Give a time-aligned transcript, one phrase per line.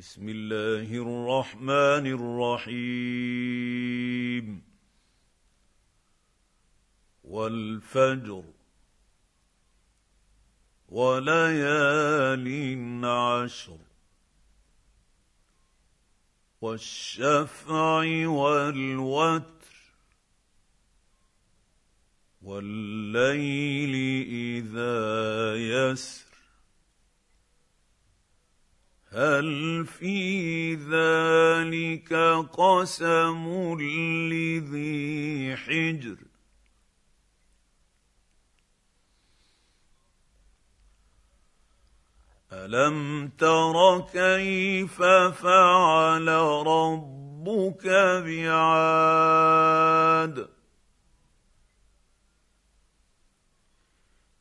[0.00, 2.06] بسم الله الرحمن
[2.66, 4.62] الرحيم.
[7.24, 8.44] والفجر
[10.88, 12.48] وليال
[13.04, 13.78] عشر
[16.60, 19.74] والشفع والوتر
[22.42, 23.94] والليل
[24.64, 26.29] إذا يسر.
[29.12, 32.12] هل في ذلك
[32.52, 36.16] قسم لذي حجر؟
[42.52, 46.28] ألم تر كيف فعل
[46.66, 47.86] ربك
[48.26, 49.40] بعاد؟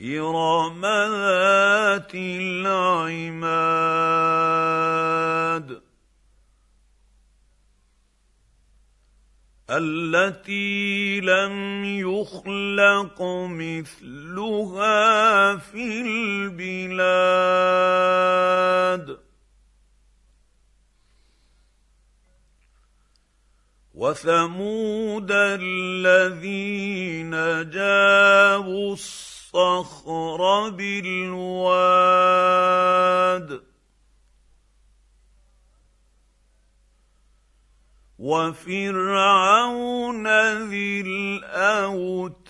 [0.00, 3.83] إرم ذات العماد
[9.76, 14.96] التي لم يخلق مثلها
[15.56, 16.00] في
[16.56, 17.34] البلاد.
[23.94, 27.30] وثمود الذين
[27.70, 32.14] جابوا الصخر بالواد.
[38.24, 40.24] وفرعون
[40.68, 42.44] ذي الأوتاد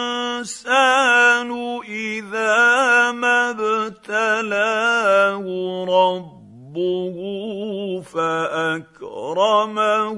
[1.89, 5.45] اذا ما ابتلاه
[5.89, 7.17] ربه
[8.15, 10.09] فاكرمه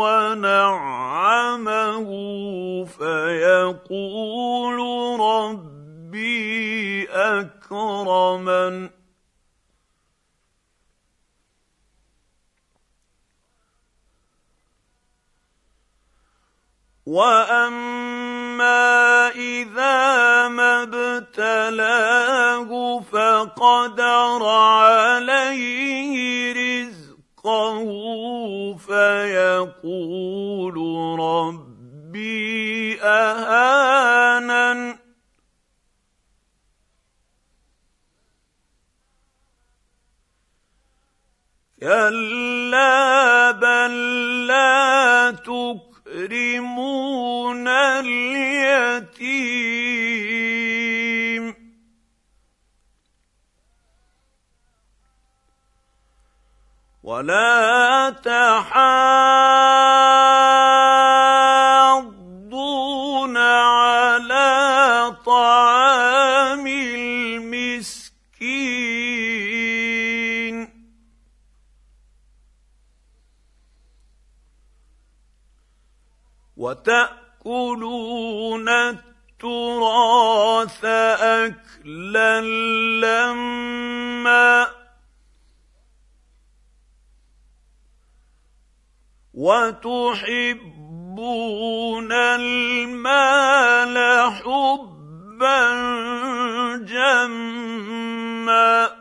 [0.00, 2.08] ونعمه
[2.84, 4.78] فيقول
[5.20, 8.99] ربي اكرمن
[17.10, 18.78] واما
[19.34, 26.14] اذا ما ابتلاه فقدر عليه
[26.52, 27.86] رزقه
[28.86, 30.76] فيقول
[31.20, 34.98] ربي اهانن
[41.80, 45.89] كلا بل لا تكرمون
[46.20, 49.20] تكرمون اليتيم.
[57.02, 58.79] ولا تحاضون
[76.60, 82.40] وتأكلون التراث اكلا
[83.00, 84.66] لما
[89.34, 90.92] وتحبون
[92.12, 93.96] المال
[94.32, 95.70] حبا
[96.76, 98.99] جما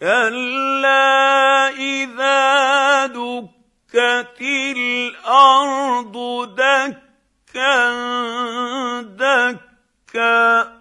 [0.00, 6.16] كلا إذا دكت الأرض
[6.54, 7.82] دكا
[9.02, 10.78] دكا.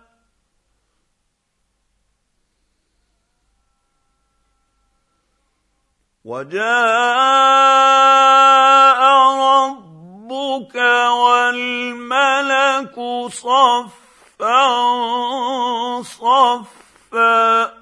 [6.26, 6.68] وجاء
[9.48, 10.76] ربك
[11.22, 12.96] والملك
[13.32, 14.68] صفا
[16.02, 17.77] صفا.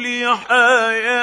[0.00, 1.20] لحياتي.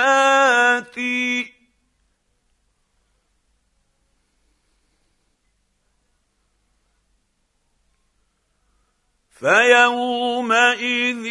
[9.40, 11.26] فيومئذ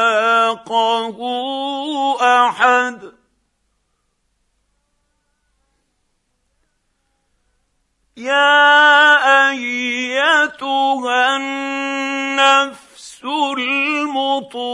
[2.22, 3.12] احد
[8.18, 13.24] يا ايتها النفس
[13.58, 14.72] المطمئنه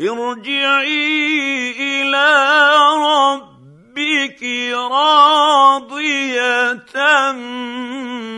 [0.00, 2.30] ارجعي إلى
[3.02, 4.42] ربك
[4.92, 6.38] راضية